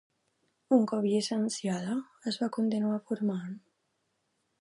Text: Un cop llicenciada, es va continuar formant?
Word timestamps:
Un 0.77 0.85
cop 0.91 1.03
llicenciada, 1.09 1.97
es 2.31 2.39
va 2.45 2.49
continuar 2.57 2.99
formant? 3.11 3.53